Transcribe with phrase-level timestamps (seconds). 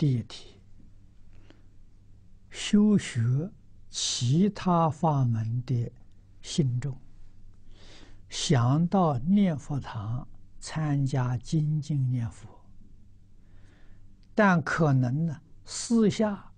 [0.00, 0.58] 第一题，
[2.48, 3.20] 修学
[3.90, 5.92] 其他法门的
[6.40, 6.98] 信众，
[8.30, 10.26] 想到念佛堂
[10.58, 12.48] 参加精进念佛，
[14.34, 16.50] 但可能呢私下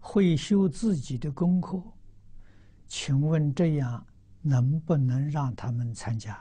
[0.00, 1.80] 会修自己的功课，
[2.88, 4.04] 请问这样
[4.42, 6.36] 能不能让他们参加？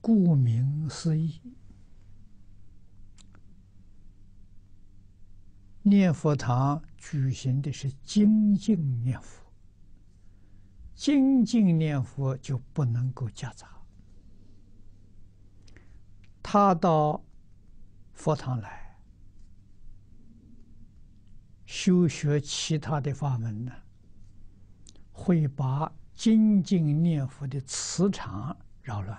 [0.00, 1.38] 顾名思义，
[5.82, 9.42] 念佛堂举行的是精进念佛，
[10.94, 13.68] 精进念佛就不能够夹杂。
[16.42, 17.24] 他到
[18.12, 18.96] 佛堂来
[21.66, 23.72] 修学其他的法门呢，
[25.10, 29.18] 会把精进念佛的磁场扰乱。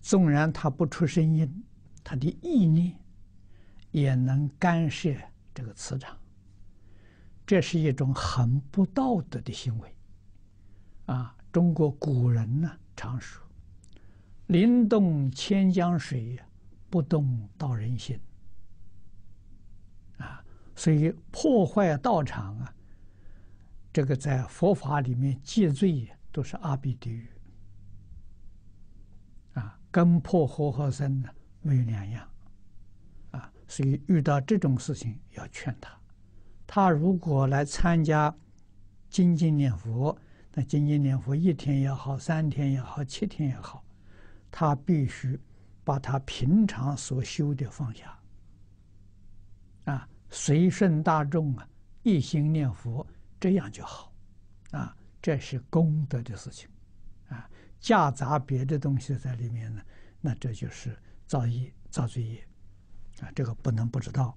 [0.00, 1.64] 纵然他不出声音，
[2.02, 2.98] 他的意念
[3.92, 5.14] 也能干涉
[5.54, 6.18] 这个磁场，
[7.46, 9.94] 这是一种很不道德的行为。
[11.06, 13.42] 啊，中国古人呢常说
[14.48, 16.38] ：“宁动千江水，
[16.90, 18.18] 不动道人心。”
[20.18, 22.74] 啊，所以破坏道场啊，
[23.92, 27.28] 这个在佛法里面戒罪都是阿鼻地狱。
[29.54, 31.28] 啊跟破和合僧呢
[31.60, 32.26] 没有两样，
[33.72, 35.98] 所以遇到这种事情要劝他。
[36.66, 38.34] 他如果来参加
[39.08, 40.14] 精进念佛，
[40.52, 43.82] 那精进念佛一天也好，三天也好，七天也好，
[44.50, 45.40] 他必须
[45.84, 48.18] 把他平常所修的放下，
[49.84, 51.66] 啊，随顺大众啊，
[52.02, 53.06] 一心念佛，
[53.40, 54.12] 这样就好，
[54.72, 56.68] 啊，这是功德的事情。
[57.30, 57.48] 啊，
[57.80, 59.82] 夹杂别的东西在里面呢，
[60.20, 60.94] 那这就是
[61.26, 62.46] 造业、造罪业，
[63.22, 64.36] 啊，这个不能不知道。